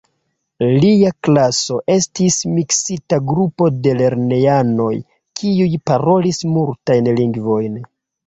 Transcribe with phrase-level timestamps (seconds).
[0.83, 4.89] Lia klaso estis miksita grupo de lernejanoj,
[5.41, 7.77] kiuj parolis multajn lingvojn.